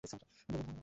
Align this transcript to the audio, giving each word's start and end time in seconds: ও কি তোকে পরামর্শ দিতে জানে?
ও 0.03 0.05
কি 0.07 0.07
তোকে 0.11 0.25
পরামর্শ 0.27 0.47
দিতে 0.47 0.67
জানে? 0.67 0.79